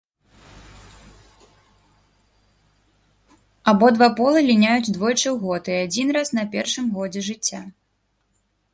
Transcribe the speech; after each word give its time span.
Абодва 3.75 4.09
полы 4.23 4.45
ліняюць 4.49 4.97
двойчы 4.99 5.23
ў 5.23 5.37
год 5.47 5.63
і 5.75 5.79
адзін 5.85 6.07
раз 6.21 6.27
на 6.43 6.51
першым 6.57 6.85
годзе 7.01 7.21
жыцця. 7.33 7.61